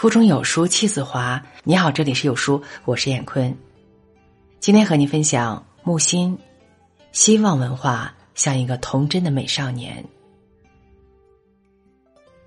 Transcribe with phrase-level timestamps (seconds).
[0.00, 1.44] 腹中有书气自华。
[1.62, 3.54] 你好，这里是有书，我是闫坤。
[4.58, 6.38] 今天和你分享木心，
[7.12, 10.02] 希望文化像一个童真的美少年。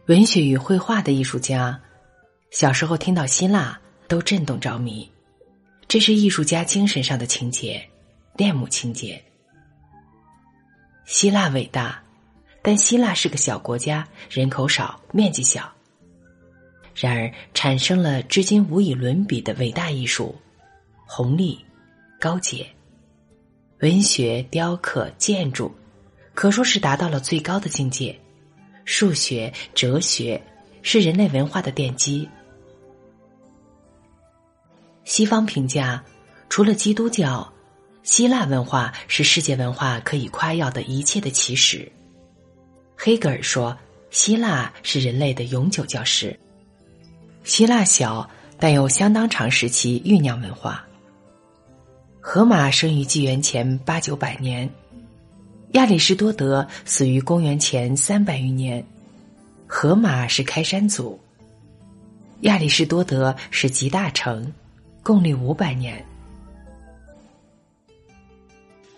[0.07, 1.79] 文学与绘画的艺术家，
[2.49, 5.07] 小时候听到希腊都震动着迷，
[5.88, 7.88] 这是艺术家精神上的情节，
[8.35, 9.23] 恋母情节。
[11.05, 12.01] 希腊伟大，
[12.63, 15.71] 但希腊是个小国家，人口少，面积小。
[16.95, 20.35] 然而，产生了至今无以伦比的伟大艺术，
[21.05, 21.59] 红利、
[22.20, 22.67] 高洁，
[23.79, 25.73] 文学、雕刻、建筑，
[26.35, 28.17] 可说是达到了最高的境界。
[28.85, 30.41] 数学、哲学
[30.81, 32.29] 是人类文化的奠基。
[35.03, 36.03] 西方评价，
[36.49, 37.51] 除了基督教，
[38.03, 41.91] 希腊文化是世界文化可以夸耀的一切的起始。
[42.96, 43.77] 黑格尔说，
[44.12, 46.40] 希腊是人类的永久教师。
[47.44, 50.84] 希腊小，但有相当长时期酝酿文化。
[52.22, 54.70] 荷马生于纪元前八九百年，
[55.74, 58.84] 亚里士多德死于公元前三百余年。
[59.68, 61.20] 荷马是开山祖，
[62.41, 64.53] 亚里士多德是集大成，
[65.02, 66.03] 共历五百年。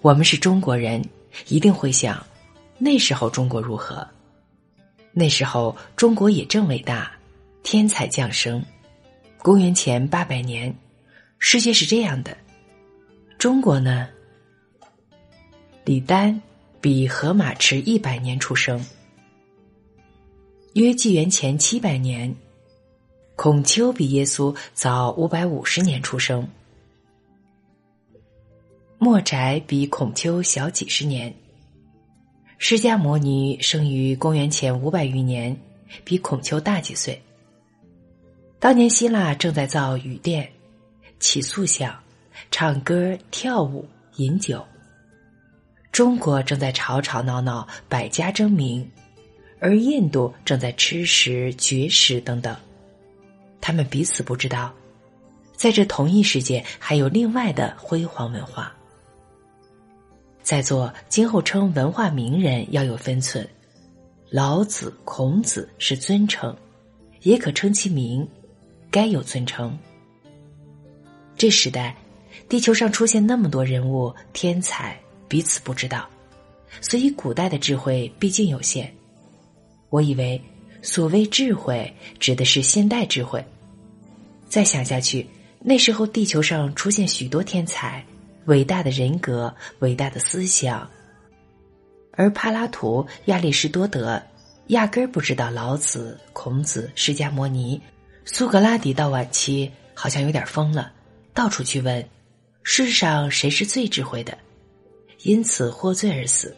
[0.02, 1.04] 我们是中国人，
[1.48, 2.23] 一定会想，
[2.78, 4.08] 那时候中国如何？
[5.14, 7.12] 那时候中国也正伟大。
[7.66, 8.63] 天才降生，
[9.39, 10.71] 公元前八百年，
[11.39, 12.38] 世界是这样的。
[13.39, 14.08] 中国呢？
[15.83, 16.39] 李丹
[16.80, 18.86] 比荷马迟一百年出生，
[20.73, 22.31] 约纪元前七百年；
[23.36, 26.47] 孔丘比耶稣早五百五十年出生，
[28.99, 31.33] 莫宅比孔丘小几十年；
[32.59, 35.59] 释迦牟尼生于公元前五百余年，
[36.04, 37.20] 比孔丘大几岁。
[38.60, 40.49] 当年希腊正在造雨殿、
[41.20, 41.93] 起塑像、
[42.49, 44.60] 唱歌、跳舞、饮酒；
[45.92, 48.89] 中国正在吵吵闹闹、百家争鸣，
[49.60, 52.55] 而印度正在吃食、绝食等等。
[53.61, 54.73] 他们彼此不知道，
[55.55, 58.73] 在这同一世界还有另外的辉煌文化。
[60.42, 63.48] 在座今后称文化名人要有分寸，
[64.30, 66.55] 老子、孔子是尊称，
[67.22, 68.27] 也可称其名。
[68.90, 69.78] 该有尊称。
[71.38, 71.96] 这时代，
[72.48, 74.98] 地球上出现那么多人物天才，
[75.28, 76.08] 彼此不知道，
[76.82, 78.94] 所以古代的智慧毕竟有限。
[79.90, 80.42] 我以为，
[80.82, 83.44] 所谓智慧指的是现代智慧。
[84.48, 85.28] 再想下去，
[85.60, 88.04] 那时候地球上出现许多天才，
[88.46, 90.90] 伟大的人格，伟大的思想，
[92.12, 94.22] 而柏拉图、亚里士多德
[94.67, 97.82] 压根儿不知道老子、孔子、释迦摩尼。
[98.27, 100.91] 苏格拉底到晚期好像有点疯了，
[101.31, 102.03] 到处去问
[102.63, 104.36] 世上谁是最智慧的，
[105.21, 106.58] 因此获罪而死。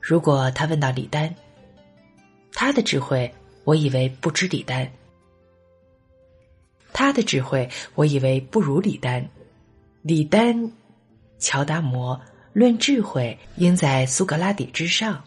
[0.00, 1.34] 如果他问到李丹，
[2.52, 3.30] 他的智慧，
[3.64, 4.86] 我以为不知李丹；
[6.92, 9.28] 他的智慧，我以为不如李丹。
[10.02, 10.72] 李丹、
[11.40, 12.18] 乔达摩
[12.52, 15.22] 论智慧，应在苏格拉底之上。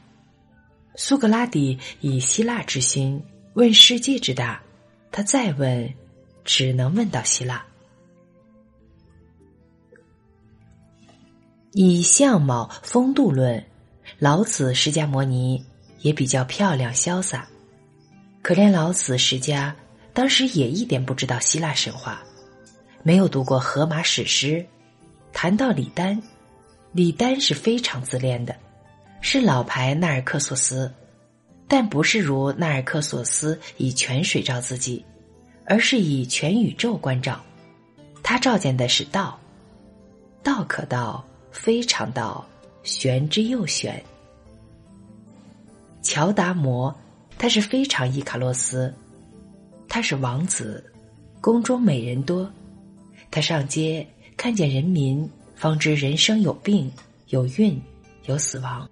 [0.96, 3.22] 苏格拉底以希腊之心
[3.56, 4.64] 问世界之大。
[5.12, 5.94] 他再问，
[6.44, 7.66] 只能问到希腊。
[11.72, 13.64] 以相貌风度论，
[14.18, 15.64] 老子、释迦摩尼
[16.00, 17.48] 也比较漂亮潇洒。
[18.42, 19.74] 可怜老子、释迦
[20.14, 22.24] 当时也一点不知道希腊神话，
[23.04, 24.66] 没有读过荷马史诗。
[25.32, 26.22] 谈到李丹，
[26.92, 28.56] 李丹是非常自恋的，
[29.22, 30.92] 是老牌纳尔克索斯。
[31.70, 35.06] 但不是如纳尔克索斯以泉水照自己，
[35.66, 37.40] 而是以全宇宙关照。
[38.24, 39.40] 他照见的是道，
[40.42, 42.44] 道可道，非常道，
[42.84, 44.04] 玄之又玄。
[46.02, 46.94] 乔达摩，
[47.38, 48.92] 他是非常伊卡洛斯，
[49.88, 50.84] 他是王子，
[51.40, 52.52] 宫中美人多。
[53.30, 54.06] 他上街
[54.36, 56.92] 看见人民，方知人生有病，
[57.28, 57.80] 有孕，
[58.26, 58.90] 有死亡。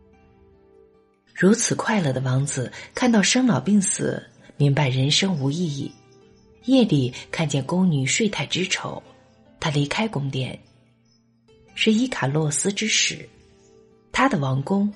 [1.38, 4.26] 如此快乐的王子，看到生老病死，
[4.58, 5.92] 明白人生无意义。
[6.66, 9.02] 夜里看见宫女睡态之丑，
[9.60, 10.60] 他离开宫殿。
[11.76, 13.30] 是伊卡洛斯之使，
[14.12, 14.92] 他的王宫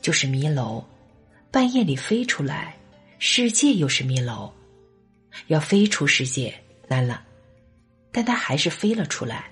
[0.00, 0.82] 就是迷楼，
[1.50, 2.74] 半夜里飞出来，
[3.18, 4.50] 世界又是迷楼，
[5.48, 6.54] 要飞出世界
[6.88, 7.22] 难了，
[8.10, 9.44] 但他还是飞了出来。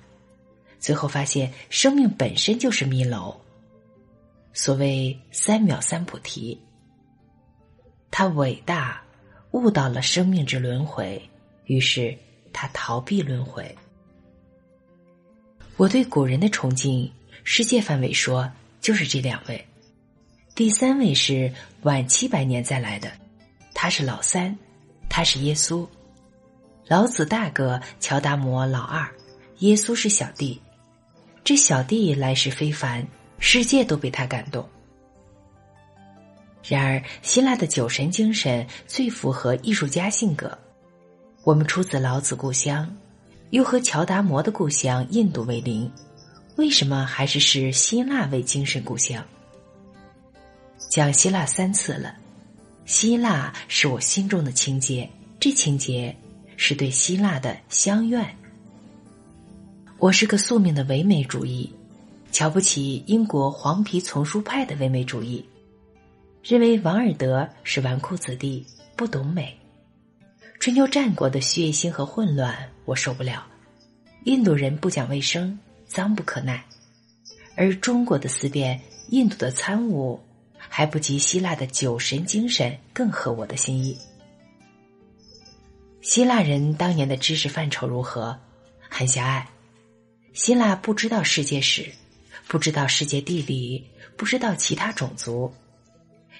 [0.79, 3.39] 最后发现，生命本身就是迷楼。
[4.53, 6.61] 所谓三藐三菩提，
[8.11, 9.01] 他伟大，
[9.53, 11.23] 悟到了生命之轮回，
[11.67, 12.17] 于是
[12.53, 13.75] 他逃避轮回。
[15.77, 17.11] 我对古人的崇敬，
[17.45, 18.51] 世界范围说
[18.81, 19.67] 就是这两位。
[20.55, 21.53] 第三位是
[21.83, 23.11] 晚七百年再来的，
[23.73, 24.59] 他是老三，
[25.09, 25.87] 他是耶稣。
[26.87, 29.09] 老子大哥，乔达摩老二，
[29.61, 30.61] 耶稣是小弟。
[31.45, 33.07] 这小弟来世非凡，
[33.41, 34.65] 世界都被他感动。
[36.63, 40.57] 然而，希腊的酒神精神最符合艺术家性格。
[41.43, 42.95] 我们出自老子故乡，
[43.49, 45.91] 又和乔达摩的故乡印度为邻，
[46.57, 49.25] 为什么还是视希腊为精神故乡？
[50.91, 52.15] 讲希腊三次了，
[52.85, 55.09] 希腊是我心中的情节，
[55.41, 56.15] 这情节
[56.59, 58.23] 是对希腊的相愿。
[59.99, 61.73] 我是个宿命的唯美主义，
[62.33, 65.45] 瞧不起英国黄皮丛书派的唯美主义，
[66.43, 68.67] 认为王尔德是纨绔子弟，
[68.97, 69.57] 不懂美。
[70.59, 73.47] 春秋战国的血腥和混乱，我受不了。
[74.25, 76.65] 印度人不讲卫生，脏不可耐，
[77.57, 80.21] 而中国的思辨，印度的参悟。
[80.73, 83.99] 还不及希腊的酒神精神更合我的心意。
[86.03, 88.39] 希腊人当年的知识范畴如何？
[88.89, 89.49] 很狭隘。
[90.35, 91.91] 希腊不知道世界史，
[92.51, 93.87] 不知道世界地理，
[94.17, 95.55] 不知道其他种族。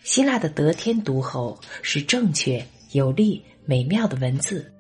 [0.03, 4.73] 希腊的得天独厚是正确、有力、美妙的文字，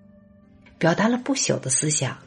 [0.76, 2.18] 表达了不朽的思想。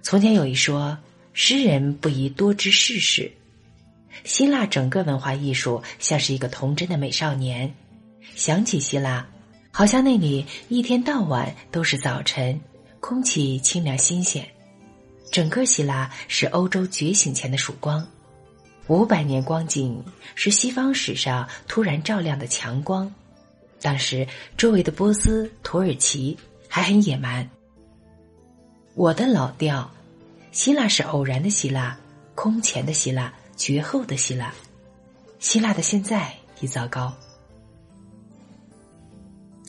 [0.00, 0.96] 从前有一说，
[1.34, 3.30] 诗人不宜多知世事。
[4.24, 7.74] 希腊整个文化艺术像是一个童真的美少年，
[8.34, 9.28] 想起希腊，
[9.70, 12.58] 好像那里一天到晚都是早晨，
[13.00, 14.48] 空气清凉新鲜。
[15.30, 18.06] 整个希腊是欧洲觉醒前的曙光，
[18.86, 20.04] 五百年光景
[20.34, 23.12] 是西方史上突然照亮的强光。
[23.80, 24.26] 当时
[24.56, 26.36] 周围的波斯、土耳其
[26.68, 27.48] 还很野蛮。
[28.94, 29.90] 我的老调，
[30.52, 31.98] 希腊是偶然的希腊，
[32.34, 33.32] 空前的希腊。
[33.56, 34.52] 绝后的希腊，
[35.38, 37.14] 希腊的现在已糟糕。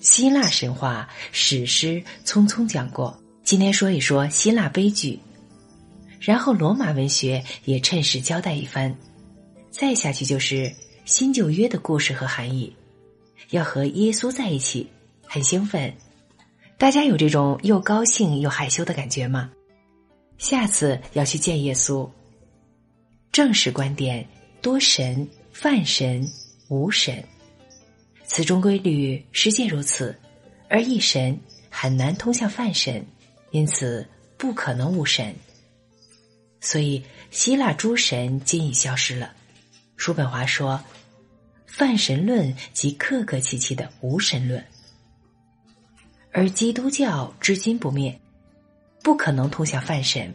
[0.01, 5.19] 希腊神话史诗匆匆讲过，今天说一说希腊悲剧，
[6.25, 8.95] 然后罗马文学也趁势交代一番，
[9.69, 10.73] 再下去就是
[11.05, 12.75] 新旧约的故事和含义。
[13.51, 14.89] 要和耶稣在一起，
[15.27, 15.93] 很兴奋。
[16.79, 19.51] 大家有这种又高兴又害羞的感觉吗？
[20.39, 22.09] 下次要去见耶稣。
[23.31, 24.27] 正史观点：
[24.63, 26.27] 多神、泛神、
[26.69, 27.23] 无神。
[28.25, 30.17] 此中规律，世界如此。
[30.69, 31.39] 而一神
[31.69, 33.05] 很难通向泛神，
[33.51, 34.05] 因此
[34.37, 35.31] 不可能无神。
[36.65, 39.33] 所以希腊诸神今已消失了。
[39.97, 40.83] 叔本华说
[41.67, 44.65] ：“泛神论即客客气气的无神论。”
[46.33, 48.19] 而基督教至今不灭，
[49.03, 50.33] 不可能通向泛神。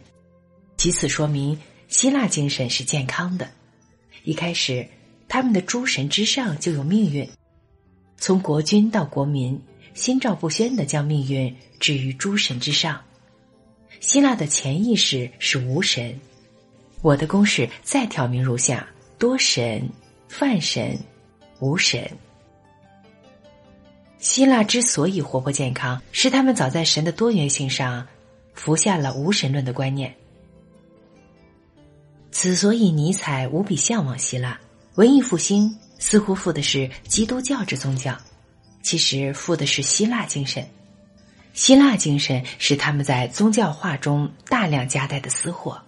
[0.77, 1.59] 其此说明。
[1.89, 3.51] 希腊精神是健康的，
[4.23, 4.87] 一开始，
[5.27, 7.29] 他们的诸神之上就有命运，
[8.15, 9.61] 从国君到国民，
[9.93, 13.01] 心照不宣的将命运置于诸神之上。
[14.01, 16.19] 希腊的潜意识是无神。
[17.01, 18.85] 我的公式再挑明如下：
[19.17, 19.87] 多神、
[20.27, 20.99] 泛神、
[21.59, 22.11] 无神。
[24.17, 28.05] 希腊之所以活泼健康，是他们早在神的多元性上
[28.53, 30.13] 服下了无神论的观念。
[32.31, 34.59] 此所以尼采无比向往希腊
[34.95, 38.17] 文艺复兴，似乎负的是基督教之宗教，
[38.81, 40.67] 其实负的是希腊精神。
[41.53, 45.81] 希腊精神是他们在宗教化中大量夹带的私货。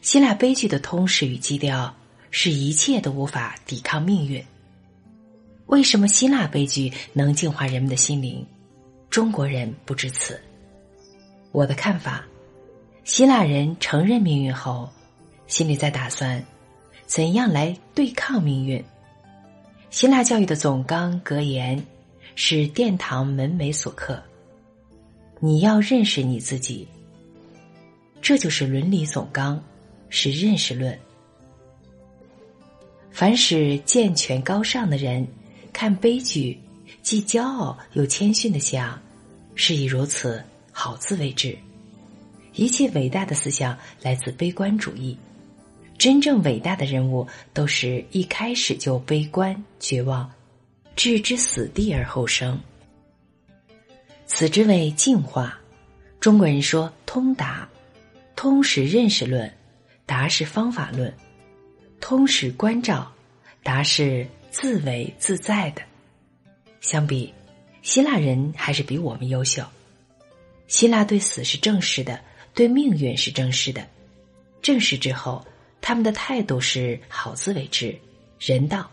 [0.00, 1.94] 希腊悲剧的通史与基调
[2.30, 4.44] 是一切都无法抵抗命运。
[5.66, 8.44] 为什么希腊悲剧能净化人们的心灵？
[9.08, 10.40] 中国人不知此。
[11.52, 12.24] 我的看法：
[13.04, 14.90] 希腊人承认命运后。
[15.46, 16.42] 心里在打算，
[17.06, 18.82] 怎样来对抗命运？
[19.90, 21.80] 希腊教育的总纲格言
[22.34, 24.22] 是殿堂门楣所刻。
[25.40, 26.86] 你要认识你自己，
[28.22, 29.62] 这就是伦理总纲，
[30.08, 30.98] 是认识论。
[33.10, 35.26] 凡是健全高尚的人，
[35.72, 36.58] 看悲剧，
[37.02, 39.00] 既骄傲又谦逊的想，
[39.54, 41.56] 是以如此好自为之。
[42.54, 45.16] 一切伟大的思想来自悲观主义。
[45.96, 50.28] 真正伟大的人物都是一开始就悲观绝望，
[50.96, 52.58] 置之死地而后生。
[54.26, 55.58] 此之谓进化。
[56.20, 57.68] 中国人说通达，
[58.34, 59.52] 通是认识论，
[60.06, 61.12] 达是方法论，
[62.00, 63.12] 通是关照，
[63.62, 65.82] 达是自为自在的。
[66.80, 67.34] 相比，
[67.82, 69.62] 希腊人还是比我们优秀。
[70.66, 72.18] 希腊对死是正视的，
[72.54, 73.86] 对命运是正视的。
[74.62, 75.46] 正视之后，
[75.82, 77.94] 他们的态度是好自为之，
[78.38, 78.90] 人道。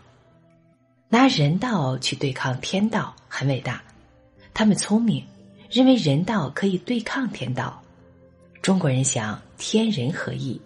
[1.12, 3.82] 拿人道去对抗天道，很伟大。
[4.54, 5.22] 他们聪明，
[5.70, 7.82] 认为人道可以对抗天道。
[8.62, 10.58] 中国人想天人合一。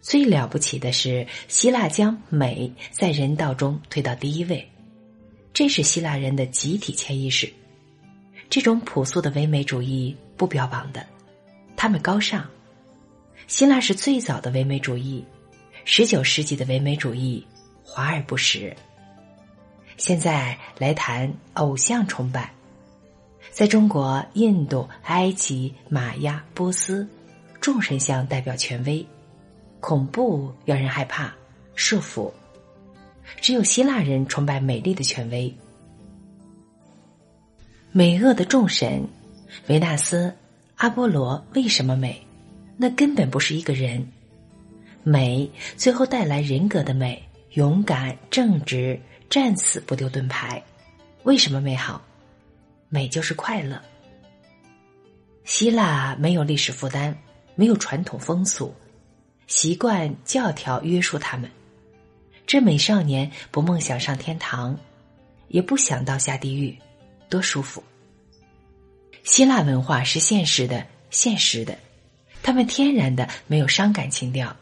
[0.00, 4.68] 最了不起的是，希腊将美在人道中推到第一位，
[5.52, 7.48] 这是希腊人的集体潜意识。
[8.50, 11.06] 这种朴素的唯美主义不标榜的，
[11.76, 12.44] 他们高尚。
[13.46, 15.24] 希腊是最早的唯美主义，
[15.84, 17.46] 十九世纪的唯美主义
[17.84, 18.74] 华而不实。
[19.98, 22.52] 现在来谈偶像崇拜，
[23.50, 27.06] 在中国、印度、埃及、玛雅、波斯，
[27.60, 29.04] 众神像代表权威。
[29.80, 31.32] 恐怖让人害怕，
[31.74, 32.32] 束缚。
[33.40, 35.52] 只有希腊人崇拜美丽的权威。
[37.90, 39.04] 美恶的众神，
[39.66, 40.32] 维纳斯、
[40.76, 42.24] 阿波罗为什么美？
[42.76, 44.06] 那根本不是一个人。
[45.02, 47.20] 美最后带来人格的美，
[47.54, 49.00] 勇敢、正直，
[49.30, 50.62] 战死不丢盾牌。
[51.24, 52.02] 为什么美好？
[52.88, 53.80] 美就是快乐。
[55.44, 57.14] 希腊没有历史负担，
[57.54, 58.74] 没有传统风俗。
[59.46, 61.50] 习惯教条约束他们，
[62.46, 64.78] 这美少年不梦想上天堂，
[65.48, 66.78] 也不想到下地狱，
[67.30, 67.82] 多舒服。
[69.24, 71.78] 希腊文化是现实的，现实的，
[72.42, 74.54] 他们天然的没有伤感情调。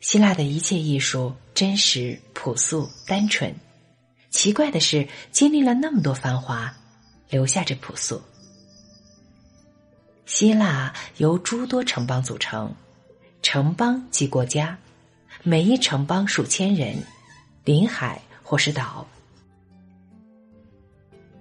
[0.00, 3.54] 希腊的一切艺术真实、朴素、单纯。
[4.32, 6.74] 奇怪的是，经历了那么多繁华，
[7.28, 8.20] 留下这朴素。
[10.24, 12.74] 希腊由诸多城邦组成。
[13.42, 14.78] 城邦即国家，
[15.42, 16.96] 每一城邦数千人，
[17.64, 19.06] 临海或是岛。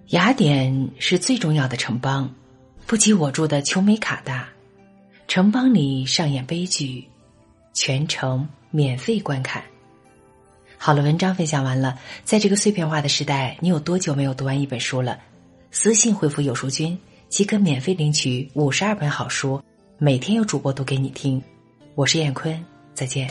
[0.07, 2.29] 雅典是最重要的城邦，
[2.85, 4.49] 不及我住的丘美卡大。
[5.27, 7.07] 城邦里上演悲剧，
[7.73, 9.63] 全程免费观看。
[10.83, 11.95] 好了，文章分享完了。
[12.23, 15.19] 在这个碎片化的时代，你有多久没有读完一本书了？
[15.69, 16.97] 私信回复“有书君”
[17.29, 19.61] 即可免费领取五十二本好书，
[19.99, 21.39] 每天有主播读给你听。
[21.93, 22.59] 我是燕坤，
[22.95, 23.29] 再见。